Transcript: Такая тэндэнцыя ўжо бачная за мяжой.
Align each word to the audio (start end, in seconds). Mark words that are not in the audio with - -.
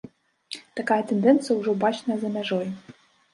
Такая 0.79 0.97
тэндэнцыя 1.11 1.59
ўжо 1.59 1.75
бачная 1.85 2.17
за 2.25 2.33
мяжой. 2.39 2.67